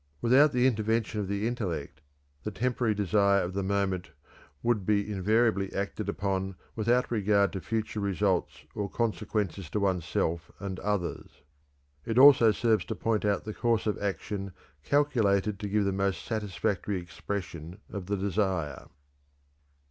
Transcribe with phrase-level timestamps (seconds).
[0.19, 2.01] Without the intervention of the intellect,
[2.41, 4.09] the temporary desire of the moment
[4.63, 10.49] would invariably be acted upon without regard to future results or consequences to one's self
[10.59, 11.43] and others.
[12.03, 16.25] It also serves to point out the course of action calculated to give the most
[16.25, 18.87] satisfactory expression of the desire.